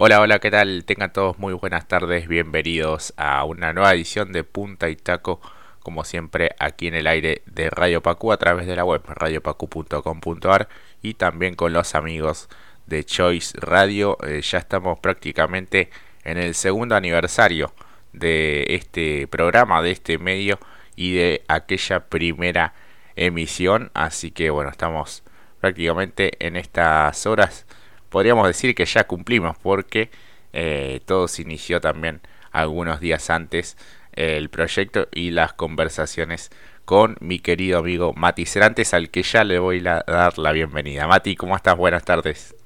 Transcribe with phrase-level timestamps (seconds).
[0.00, 0.84] Hola, hola, ¿qué tal?
[0.84, 5.40] Tengan todos muy buenas tardes, bienvenidos a una nueva edición de Punta y Taco,
[5.80, 10.68] como siempre aquí en el aire de Radio Pacu a través de la web radiopacu.com.ar
[11.02, 12.48] y también con los amigos
[12.86, 14.16] de Choice Radio.
[14.24, 15.90] Eh, ya estamos prácticamente
[16.22, 17.72] en el segundo aniversario
[18.12, 20.60] de este programa, de este medio
[20.94, 22.72] y de aquella primera
[23.16, 25.24] emisión, así que bueno, estamos
[25.60, 27.66] prácticamente en estas horas
[28.08, 30.10] podríamos decir que ya cumplimos porque
[30.52, 33.76] eh, todo se inició también algunos días antes
[34.12, 36.50] el proyecto y las conversaciones
[36.84, 41.06] con mi querido amigo Mati Cerantes, al que ya le voy a dar la bienvenida.
[41.06, 41.76] Mati, ¿cómo estás?
[41.76, 42.56] Buenas tardes.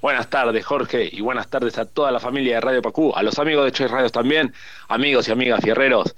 [0.00, 3.38] Buenas tardes, Jorge, y buenas tardes a toda la familia de Radio Pacú, a los
[3.38, 4.52] amigos de Choice Radios también,
[4.88, 6.14] amigos y amigas fierreros.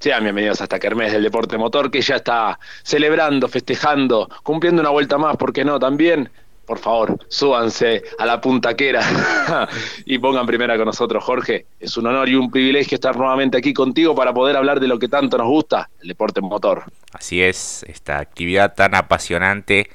[0.00, 5.16] Sean bienvenidos a esta del Deporte Motor que ya está celebrando, festejando, cumpliendo una vuelta
[5.16, 5.78] más, ¿por qué no?
[5.78, 6.28] También
[6.70, 9.02] por favor, súbanse a la puntaquera
[10.04, 11.66] y pongan primera con nosotros, Jorge.
[11.80, 14.96] Es un honor y un privilegio estar nuevamente aquí contigo para poder hablar de lo
[14.96, 16.84] que tanto nos gusta, el deporte motor.
[17.12, 19.90] Así es, esta actividad tan apasionante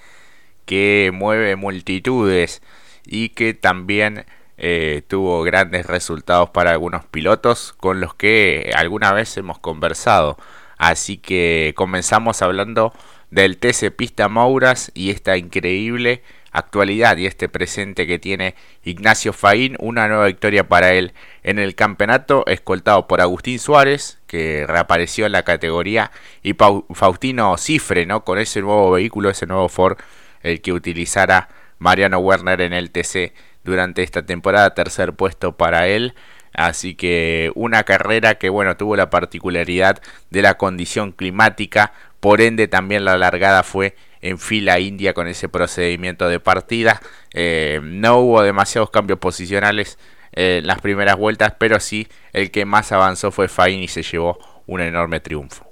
[0.65, 2.61] que mueve multitudes
[3.05, 4.25] y que también
[4.57, 10.37] eh, tuvo grandes resultados para algunos pilotos con los que alguna vez hemos conversado.
[10.77, 12.91] Así que comenzamos hablando
[13.31, 16.21] del TC Pista Mouras y esta increíble
[16.57, 21.75] actualidad y este presente que tiene Ignacio Faín, una nueva victoria para él en el
[21.75, 26.53] campeonato, escoltado por Agustín Suárez, que reapareció en la categoría, y
[26.93, 28.23] Faustino Cifre, ¿no?
[28.23, 29.97] Con ese nuevo vehículo, ese nuevo Ford,
[30.43, 36.13] el que utilizara Mariano Werner en el TC durante esta temporada, tercer puesto para él.
[36.53, 42.69] Así que una carrera que bueno tuvo la particularidad de la condición climática, por ende
[42.69, 43.95] también la largada fue
[44.25, 46.99] en fila india con ese procedimiento de partida.
[47.31, 49.99] Eh, no hubo demasiados cambios posicionales
[50.31, 54.39] en las primeras vueltas, pero sí el que más avanzó fue Fain y se llevó
[54.65, 55.69] un enorme triunfo.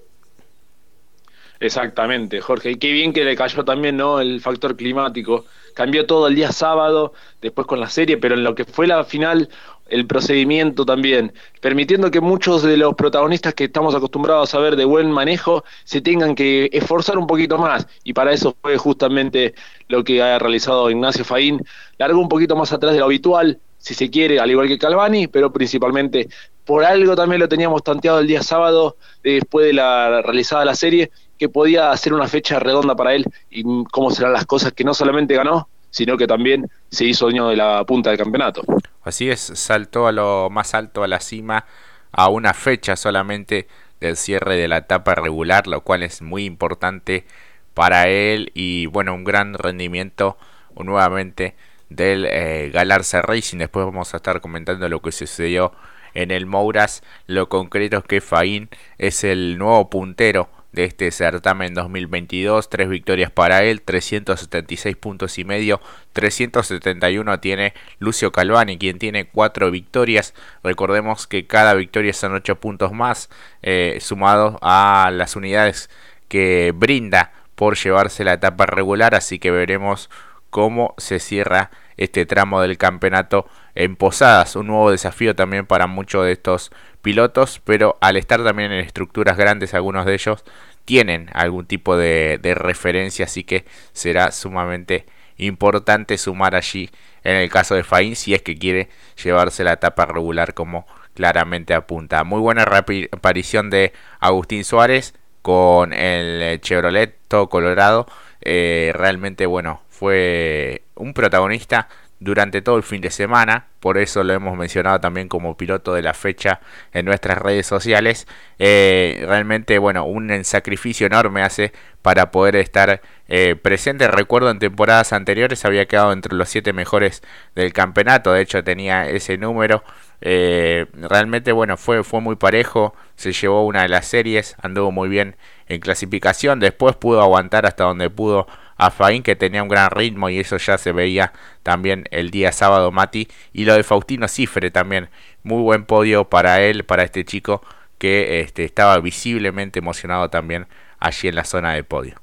[1.60, 2.72] Exactamente, Jorge.
[2.72, 4.20] Y qué bien que le cayó también ¿no?
[4.20, 5.46] el factor climático.
[5.74, 9.04] Cambió todo el día sábado, después con la serie, pero en lo que fue la
[9.04, 9.50] final
[9.88, 14.86] el procedimiento también, permitiendo que muchos de los protagonistas que estamos acostumbrados a ver de
[14.86, 17.88] buen manejo se tengan que esforzar un poquito más.
[18.04, 19.54] Y para eso fue justamente
[19.88, 21.62] lo que ha realizado Ignacio Faín.
[21.98, 25.28] Largó un poquito más atrás de lo habitual, si se quiere, al igual que Calvani,
[25.28, 26.30] pero principalmente
[26.66, 31.12] por algo también lo teníamos tanteado el día sábado, después de la realizada la serie,
[31.38, 34.94] que podía hacer una fecha redonda para él y cómo serán las cosas que no
[34.94, 38.64] solamente ganó, sino que también se hizo dueño de la punta del campeonato.
[39.04, 41.66] Así es, saltó a lo más alto, a la cima,
[42.12, 43.68] a una fecha solamente
[44.00, 47.26] del cierre de la etapa regular, lo cual es muy importante
[47.74, 50.38] para él y bueno, un gran rendimiento
[50.76, 51.56] nuevamente
[51.90, 53.58] del eh, Galarza Racing.
[53.58, 55.74] Después vamos a estar comentando lo que sucedió
[56.14, 57.04] en el Mouras.
[57.28, 62.70] Lo concreto es que Faín es el nuevo puntero de este certamen 2022.
[62.70, 65.80] Tres victorias para él, 376 puntos y medio.
[66.12, 70.34] 371 tiene Lucio Calvani, quien tiene cuatro victorias.
[70.64, 73.30] Recordemos que cada victoria son 8 puntos más,
[73.62, 75.90] eh, sumados a las unidades
[76.28, 79.16] que brinda por llevarse la etapa regular.
[79.16, 80.10] Así que veremos
[80.50, 84.56] cómo se cierra este tramo del campeonato en Posadas.
[84.56, 86.72] Un nuevo desafío también para muchos de estos
[87.02, 90.44] pilotos, pero al estar también en estructuras grandes, algunos de ellos
[90.86, 95.06] tienen algún tipo de, referencia, así que será sumamente
[95.38, 96.90] importante sumar allí
[97.24, 98.90] en el caso de Faín si es que quiere
[99.22, 102.24] llevarse la etapa regular como claramente apunta.
[102.24, 108.08] Muy buena aparición de Agustín Suárez con el Chevrolet todo colorado.
[108.42, 111.88] Eh, realmente bueno, fue un protagonista
[112.20, 116.02] durante todo el fin de semana, por eso lo hemos mencionado también como piloto de
[116.02, 116.60] la fecha
[116.92, 118.28] en nuestras redes sociales.
[118.60, 121.72] Eh, realmente, bueno, un sacrificio enorme hace
[122.02, 124.10] para poder estar eh, presente.
[124.10, 127.24] Recuerdo en temporadas anteriores había quedado entre los siete mejores
[127.56, 129.86] del campeonato, de hecho tenía ese número.
[130.20, 135.08] Eh, realmente, bueno, fue, fue muy parejo, se llevó una de las series, anduvo muy
[135.08, 138.48] bien en clasificación, después pudo aguantar hasta donde pudo
[138.86, 141.34] a Faín que tenía un gran ritmo y eso ya se veía
[141.64, 143.28] también el día sábado Mati.
[143.54, 145.10] Y lo de Faustino Cifre también.
[145.44, 147.62] Muy buen podio para él para este chico
[147.98, 150.68] que este, estaba visiblemente emocionado también
[151.00, 152.16] allí en la zona de podio.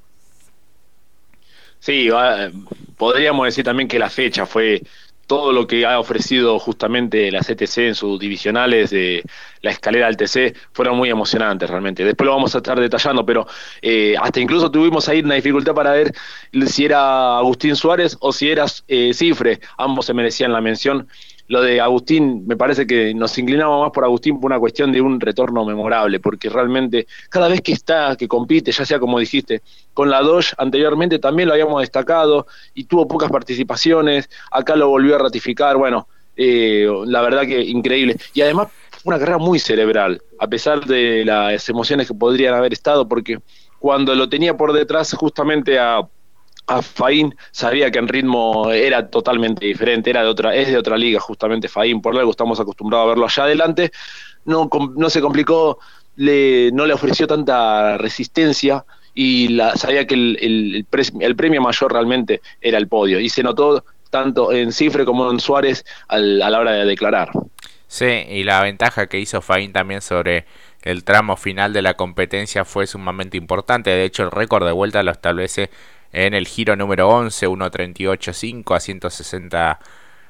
[1.79, 2.09] Sí
[2.97, 4.83] podríamos decir también que la fecha fue
[5.27, 9.23] todo lo que ha ofrecido justamente la CTC en sus divisionales de
[9.61, 12.03] la escalera al TC fueron muy emocionantes realmente.
[12.03, 13.47] Después lo vamos a estar detallando, pero
[13.81, 16.13] eh, hasta incluso tuvimos ahí una dificultad para ver
[16.67, 19.59] si era Agustín Suárez o si era eh, Cifre.
[19.77, 21.07] Ambos se merecían la mención
[21.51, 25.01] lo de Agustín, me parece que nos inclinamos más por Agustín por una cuestión de
[25.01, 29.61] un retorno memorable, porque realmente cada vez que está, que compite, ya sea como dijiste,
[29.93, 35.15] con la Dodge anteriormente también lo habíamos destacado y tuvo pocas participaciones, acá lo volvió
[35.15, 36.07] a ratificar, bueno,
[36.37, 38.15] eh, la verdad que increíble.
[38.33, 38.69] Y además
[39.03, 43.39] una carrera muy cerebral, a pesar de las emociones que podrían haber estado, porque
[43.77, 45.99] cuando lo tenía por detrás justamente a
[46.71, 50.97] a Faín sabía que en ritmo era totalmente diferente, era de otra, es de otra
[50.97, 53.91] liga justamente Faín, por algo estamos acostumbrados a verlo allá adelante,
[54.45, 54.69] no,
[55.09, 55.79] se complicó,
[56.15, 60.85] le, no le ofreció tanta resistencia y la, sabía que el,
[61.19, 65.39] el, premio mayor realmente era el podio y se notó tanto en Cifre como en
[65.39, 67.31] Suárez al, a la hora de declarar.
[67.87, 70.45] Sí, y la ventaja que hizo Faín también sobre
[70.81, 73.89] el tramo final de la competencia fue sumamente importante.
[73.89, 75.69] De hecho, el récord de vuelta lo establece
[76.11, 78.79] en el giro número 11, 1.38.5 a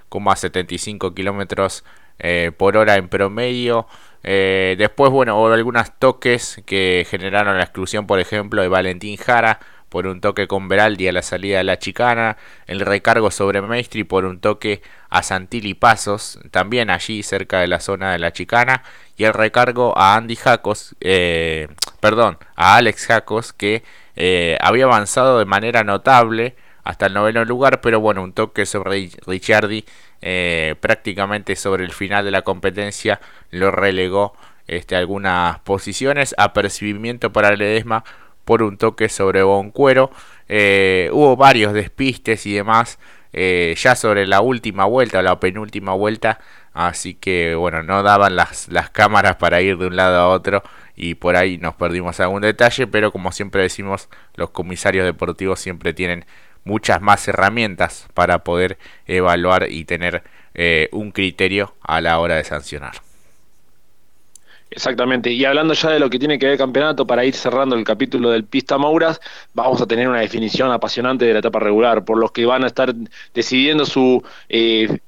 [0.10, 1.84] 160,75 kilómetros
[2.20, 3.88] eh, por hora en promedio.
[4.24, 9.60] Eh, después, bueno, hubo algunos toques que generaron la exclusión, por ejemplo, de Valentín Jara
[9.92, 14.06] por un toque con Beraldi a la salida de la chicana, el recargo sobre Maestri
[14.06, 18.84] por un toque a Santilli Pasos, también allí cerca de la zona de la chicana,
[19.18, 21.68] y el recargo a Andy Jacos, eh,
[22.00, 23.84] perdón, a Alex Jacos, que
[24.16, 29.10] eh, había avanzado de manera notable hasta el noveno lugar, pero bueno, un toque sobre
[29.26, 29.86] Ricciardi
[30.22, 33.20] eh, prácticamente sobre el final de la competencia
[33.50, 34.36] lo relegó
[34.68, 36.36] este, algunas posiciones.
[36.38, 38.04] Apercibimiento para Ledesma
[38.46, 40.12] por un toque sobre Boncuero.
[40.50, 43.00] Eh, hubo varios despistes y demás
[43.34, 46.40] ya sobre la última vuelta, la penúltima vuelta.
[46.74, 50.64] Así que bueno, no daban las, las cámaras para ir de un lado a otro
[51.02, 55.96] y por ahí nos perdimos algún detalle, pero como siempre decimos, los comisarios deportivos siempre
[55.96, 56.26] tienen
[56.64, 58.78] muchas más herramientas para poder
[59.08, 60.22] evaluar y tener
[60.54, 62.92] eh, un criterio a la hora de sancionar.
[64.70, 67.76] Exactamente, y hablando ya de lo que tiene que ver el campeonato, para ir cerrando
[67.76, 69.20] el capítulo del Pista Mauras,
[69.56, 72.68] vamos a tener una definición apasionante de la etapa regular, por los que van a
[72.68, 72.94] estar
[73.34, 75.00] decidiendo su, eh,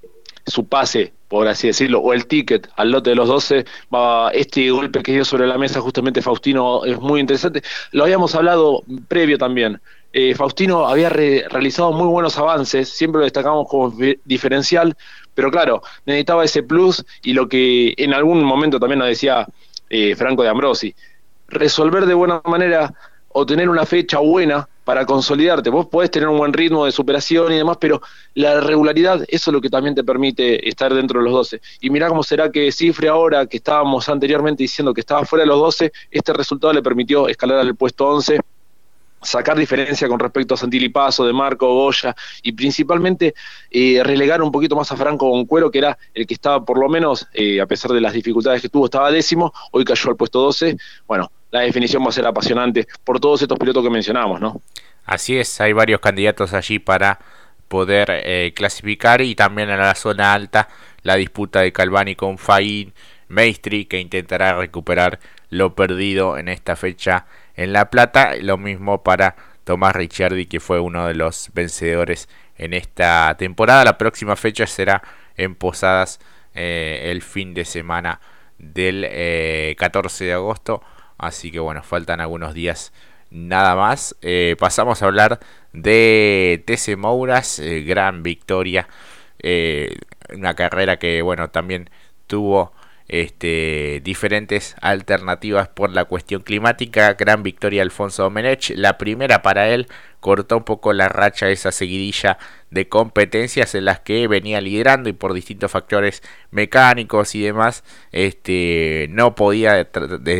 [0.47, 4.69] su pase, por así decirlo, o el ticket al lote de los 12, va, este
[4.69, 7.63] golpe que dio sobre la mesa justamente Faustino es muy interesante.
[7.91, 9.81] Lo habíamos hablado previo también.
[10.13, 13.91] Eh, Faustino había realizado muy buenos avances, siempre lo destacamos como
[14.23, 14.95] diferencial,
[15.33, 19.47] pero claro, necesitaba ese plus y lo que en algún momento también nos decía
[19.89, 20.93] eh, Franco de Ambrosi,
[21.47, 22.93] resolver de buena manera
[23.29, 25.69] o tener una fecha buena para consolidarte.
[25.69, 28.01] Vos podés tener un buen ritmo de superación y demás, pero
[28.35, 31.61] la regularidad, eso es lo que también te permite estar dentro de los 12.
[31.81, 35.47] Y mirá cómo será que Cifre ahora, que estábamos anteriormente diciendo que estaba fuera de
[35.47, 38.39] los 12, este resultado le permitió escalar al puesto 11
[39.23, 43.33] sacar diferencia con respecto a Santilli Paso, de Marco, Goya, y principalmente
[43.71, 46.89] eh, relegar un poquito más a Franco Concuero, que era el que estaba por lo
[46.89, 50.41] menos, eh, a pesar de las dificultades que tuvo, estaba décimo, hoy cayó al puesto
[50.41, 50.77] 12.
[51.07, 54.59] Bueno, la definición va a ser apasionante por todos estos pilotos que mencionamos, ¿no?
[55.05, 57.19] Así es, hay varios candidatos allí para
[57.67, 60.67] poder eh, clasificar y también en la zona alta
[61.03, 62.93] la disputa de Calvani con Faín,
[63.27, 65.19] Maestri, que intentará recuperar
[65.51, 68.33] lo perdido en esta fecha en La Plata.
[68.41, 73.85] Lo mismo para Tomás Ricciardi, que fue uno de los vencedores en esta temporada.
[73.85, 75.03] La próxima fecha será
[75.37, 76.19] en Posadas
[76.55, 78.19] eh, el fin de semana
[78.57, 80.81] del 14 eh, de agosto.
[81.17, 82.93] Así que bueno, faltan algunos días
[83.29, 84.15] nada más.
[84.21, 85.39] Eh, pasamos a hablar
[85.73, 88.87] de TC Mouras, gran victoria.
[90.33, 91.89] una carrera que bueno, también
[92.27, 92.73] tuvo
[93.07, 97.13] este, diferentes alternativas por la cuestión climática.
[97.13, 98.71] Gran victoria Alfonso Domenech.
[98.75, 99.87] La primera para él
[100.19, 102.37] cortó un poco la racha esa seguidilla
[102.71, 107.83] de competencias en las que venía liderando y por distintos factores mecánicos y demás
[108.13, 109.85] este, no podía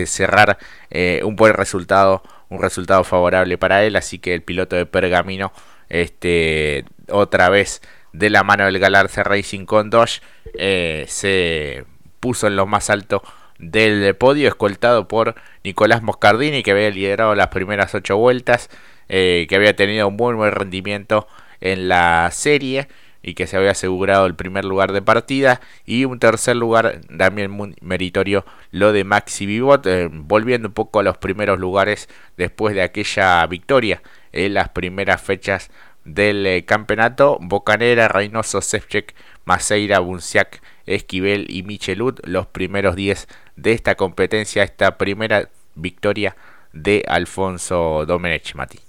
[0.05, 0.57] cerrar
[0.89, 5.51] eh, un buen resultado un resultado favorable para él así que el piloto de Pergamino
[5.89, 7.81] este otra vez
[8.13, 10.21] de la mano del Galarza Racing con Dodge
[10.57, 11.85] eh, se
[12.23, 13.21] puso en lo más alto
[13.59, 18.69] del podio, escoltado por Nicolás Moscardini, que había liderado las primeras ocho vueltas,
[19.09, 21.27] eh, que había tenido un muy buen rendimiento
[21.59, 22.87] en la serie
[23.21, 27.51] y que se había asegurado el primer lugar de partida y un tercer lugar también
[27.51, 32.73] muy meritorio lo de Maxi Vivot eh, volviendo un poco a los primeros lugares después
[32.73, 34.01] de aquella victoria
[34.31, 35.71] en las primeras fechas
[36.05, 39.13] del eh, campeonato Bocanera, Reynoso, Sefchek,
[39.43, 46.35] Maceira, Bunciac, Esquivel y Michelud, los primeros 10 de esta competencia, esta primera victoria
[46.71, 48.79] de Alfonso Domenech, Mati.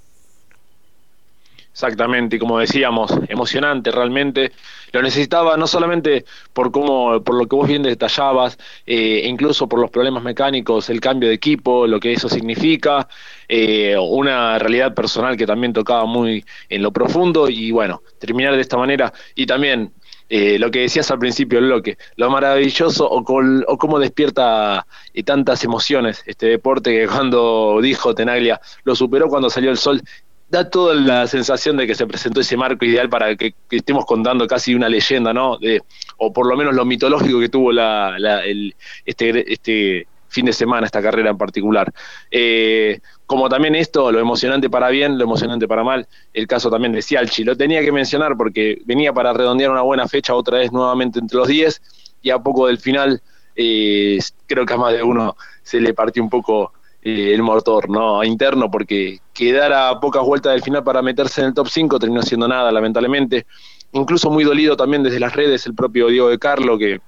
[1.75, 4.53] Exactamente, y como decíamos, emocionante realmente.
[4.93, 9.81] Lo necesitaba no solamente por cómo, por lo que vos bien detallabas, eh, incluso por
[9.81, 13.09] los problemas mecánicos, el cambio de equipo, lo que eso significa,
[13.49, 18.61] eh, una realidad personal que también tocaba muy en lo profundo y bueno, terminar de
[18.61, 19.93] esta manera y también
[20.29, 25.23] eh, lo que decías al principio del bloque, lo maravilloso o, o cómo despierta eh,
[25.23, 30.03] tantas emociones este deporte que cuando dijo Tenaglia lo superó cuando salió el sol
[30.49, 34.47] da toda la sensación de que se presentó ese marco ideal para que, estemos contando
[34.47, 35.59] casi una leyenda, ¿no?
[35.59, 35.83] De,
[36.19, 40.87] o por lo menos lo mitológico que tuvo la, el, este, este fin de semana,
[40.87, 41.93] esta carrera en particular.
[42.31, 46.93] Eh, como también esto, lo emocionante para bien, lo emocionante para mal, el caso también
[46.93, 47.45] de Cialchi.
[47.45, 51.39] Lo tenía que mencionar porque venía para redondear una buena fecha otra vez nuevamente entre
[51.39, 51.81] los 10
[52.23, 53.23] y a poco del final
[53.55, 56.73] eh, creo que a más de uno se le partió un poco
[57.03, 58.25] eh, el motor ¿no?
[58.25, 62.23] interno, porque quedar a pocas vueltas del final para meterse en el top 5 terminó
[62.23, 63.47] siendo nada, lamentablemente.
[63.93, 67.01] Incluso muy dolido también desde las redes el propio Diego de Carlo, que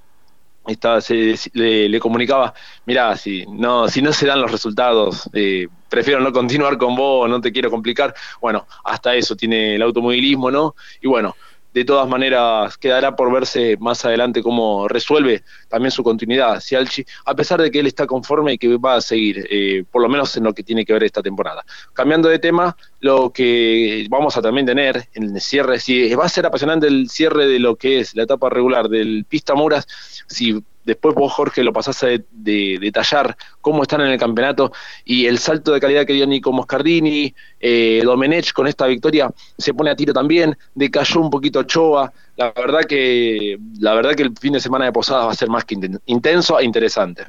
[0.66, 2.54] estaba, se, le, comunicaba,
[2.84, 7.28] mira, si no, si no se dan los resultados, eh, prefiero no continuar con vos,
[7.28, 8.14] no te quiero complicar.
[8.40, 10.74] Bueno, hasta eso tiene el automovilismo, ¿no?
[11.00, 11.36] Y bueno,
[11.76, 17.34] de todas maneras quedará por verse más adelante cómo resuelve también su continuidad Cialchi, a
[17.34, 20.34] pesar de que él está conforme y que va a seguir, eh, por lo menos
[20.38, 21.66] en lo que tiene que ver esta temporada.
[21.92, 26.30] Cambiando de tema, lo que vamos a también tener en el cierre, si va a
[26.30, 29.86] ser apasionante el cierre de lo que es la etapa regular del Pista Muras,
[30.28, 34.72] si después vos, Jorge, lo pasás a de, detallar cómo están en el campeonato
[35.04, 39.28] y el salto de calidad que dio Nico Moscardini, eh, Domenech con esta victoria
[39.58, 44.22] se pone a tiro también, decayó un poquito Choa, la verdad que la verdad que
[44.22, 45.76] el fin de semana de Posadas va a ser más que
[46.06, 47.26] intenso e interesante.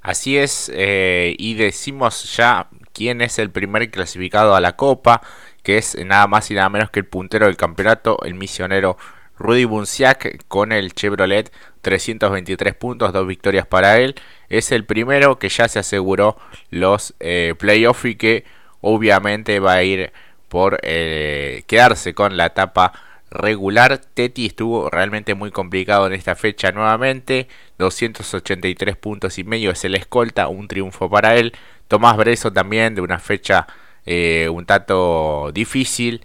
[0.00, 5.22] Así es, eh, y decimos ya quién es el primer clasificado a la Copa,
[5.62, 8.96] que es nada más y nada menos que el puntero del campeonato, el misionero
[9.38, 11.50] Rudy Bunciac con el Chevrolet
[11.84, 14.16] 323 puntos, dos victorias para él.
[14.48, 16.36] Es el primero que ya se aseguró
[16.70, 18.44] los eh, playoffs y que
[18.80, 20.12] obviamente va a ir
[20.48, 22.92] por eh, quedarse con la etapa
[23.30, 23.98] regular.
[23.98, 27.48] Teti estuvo realmente muy complicado en esta fecha nuevamente.
[27.78, 31.52] 283 puntos y medio es el escolta, un triunfo para él.
[31.88, 33.66] Tomás Breso también de una fecha
[34.06, 36.22] eh, un tanto difícil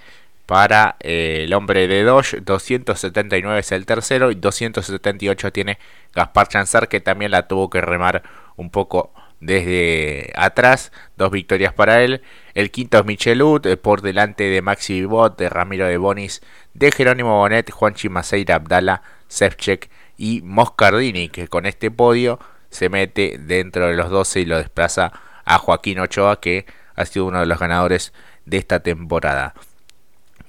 [0.50, 2.42] para eh, el hombre de Dodge.
[2.42, 5.78] 279 es el tercero y 278 tiene
[6.16, 8.24] Gaspar Chanzar que también la tuvo que remar
[8.56, 10.92] un poco desde atrás.
[11.18, 12.24] Dos victorias para él.
[12.56, 16.42] El quinto es Michelud eh, por delante de Maxi Vivot, de Ramiro de Bonis,
[16.74, 22.40] de Jerónimo Bonet, Juanchi Maceira, Abdala, Sefchek y Moscardini que con este podio
[22.72, 25.12] se mete dentro de los 12 y lo desplaza
[25.46, 26.66] a Joaquín Ochoa que
[26.96, 28.14] ha sido uno de los ganadores
[28.46, 29.54] de esta temporada.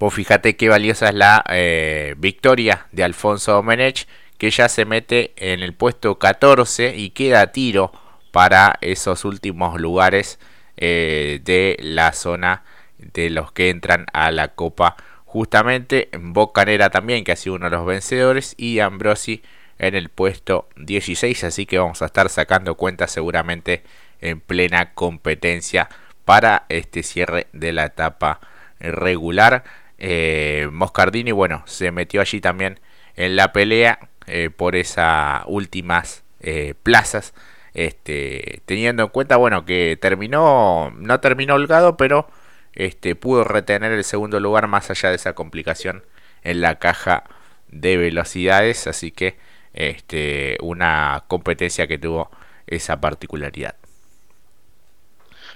[0.00, 5.34] Pues fíjate qué valiosa es la eh, victoria de Alfonso Domenech, que ya se mete
[5.36, 7.92] en el puesto 14 y queda a tiro
[8.30, 10.38] para esos últimos lugares
[10.78, 12.64] eh, de la zona
[12.96, 14.96] de los que entran a la Copa.
[15.26, 19.42] Justamente Bocanera también, que ha sido uno de los vencedores, y Ambrosi
[19.78, 21.44] en el puesto 16.
[21.44, 23.82] Así que vamos a estar sacando cuentas seguramente
[24.22, 25.90] en plena competencia
[26.24, 28.40] para este cierre de la etapa
[28.78, 29.62] regular.
[30.00, 32.80] Eh, Moscardini, bueno, se metió allí también
[33.16, 37.34] en la pelea eh, por esas últimas eh, plazas.
[37.74, 42.28] Este, teniendo en cuenta, bueno, que terminó, no terminó holgado, pero
[42.74, 46.02] este, pudo retener el segundo lugar más allá de esa complicación
[46.42, 47.24] en la caja
[47.68, 48.86] de velocidades.
[48.86, 49.36] Así que
[49.74, 52.30] este, una competencia que tuvo
[52.66, 53.76] esa particularidad.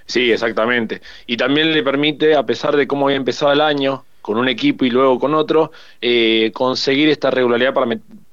[0.07, 1.01] Sí, exactamente.
[1.27, 4.87] Y también le permite, a pesar de cómo había empezado el año, con un equipo
[4.87, 7.87] y luego con otro, eh, conseguir esta regularidad para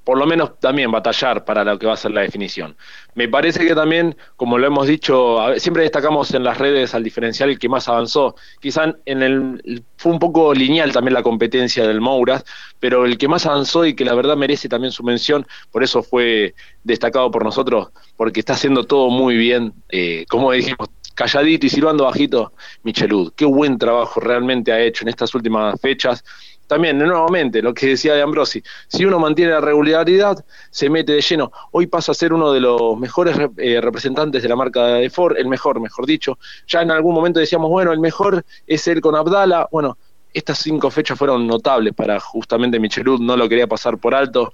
[0.04, 2.74] por lo menos también batallar para lo que va a ser la definición.
[3.14, 7.50] Me parece que también, como lo hemos dicho, siempre destacamos en las redes al diferencial
[7.50, 8.34] el que más avanzó.
[8.58, 12.42] Quizá en el fue un poco lineal también la competencia del Mouras,
[12.80, 16.02] pero el que más avanzó y que la verdad merece también su mención, por eso
[16.02, 21.70] fue destacado por nosotros, porque está haciendo todo muy bien, eh, como dijimos, calladito y
[21.70, 22.52] silbando bajito,
[22.82, 23.32] Michelud.
[23.34, 26.24] Qué buen trabajo realmente ha hecho en estas últimas fechas.
[26.66, 31.20] También, nuevamente, lo que decía de Ambrosi, si uno mantiene la regularidad, se mete de
[31.20, 31.52] lleno.
[31.72, 35.36] Hoy pasa a ser uno de los mejores eh, representantes de la marca de Ford,
[35.36, 36.38] el mejor, mejor dicho.
[36.66, 39.68] Ya en algún momento decíamos, bueno, el mejor es él con Abdala.
[39.70, 39.98] Bueno,
[40.32, 44.52] estas cinco fechas fueron notables para justamente Michelud, no lo quería pasar por alto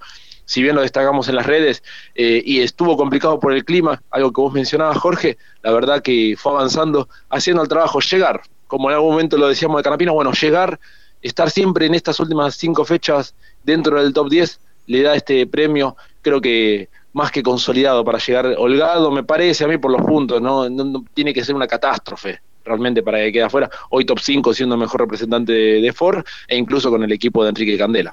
[0.49, 1.83] si bien lo destacamos en las redes
[2.15, 6.33] eh, y estuvo complicado por el clima, algo que vos mencionabas, Jorge, la verdad que
[6.39, 10.31] fue avanzando, haciendo el trabajo, llegar, como en algún momento lo decíamos de Canapino, bueno,
[10.31, 10.79] llegar,
[11.21, 15.95] estar siempre en estas últimas cinco fechas dentro del top 10, le da este premio,
[16.23, 20.41] creo que más que consolidado para llegar holgado, me parece a mí por los puntos,
[20.41, 23.69] no, no, tiene que ser una catástrofe realmente para que quede afuera.
[23.91, 27.49] Hoy top 5 siendo mejor representante de, de Ford e incluso con el equipo de
[27.49, 28.11] Enrique Candela.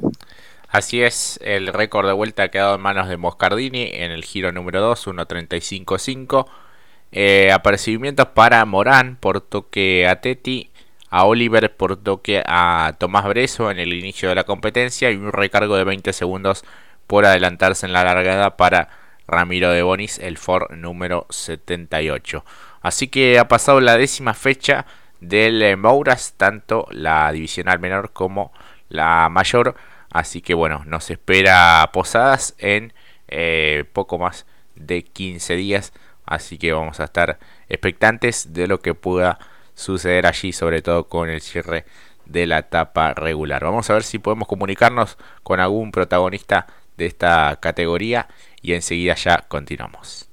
[0.69, 4.53] Así es, el récord de vuelta ha quedado en manos de Moscardini en el giro
[4.53, 6.47] número 2, 1.35.5.
[7.13, 10.71] Eh, apercibimientos para Morán por toque a Teti,
[11.09, 15.33] a Oliver por toque a Tomás Breso en el inicio de la competencia y un
[15.33, 16.65] recargo de 20 segundos
[17.07, 18.89] por adelantarse en la largada para
[19.29, 22.45] Ramiro de Bonis, el Ford número 78.
[22.83, 24.87] Así que ha pasado la décima fecha
[25.21, 28.53] del Mouras, tanto la divisional menor como
[28.89, 29.77] la mayor.
[30.11, 32.93] Así que bueno, nos espera Posadas en
[33.29, 35.93] eh, poco más de 15 días.
[36.25, 39.39] Así que vamos a estar expectantes de lo que pueda
[39.75, 41.85] suceder allí, sobre todo con el cierre
[42.25, 43.65] de la etapa regular.
[43.65, 48.29] Vamos a ver si podemos comunicarnos con algún protagonista de esta categoría
[48.63, 50.25] y enseguida ya continuamos.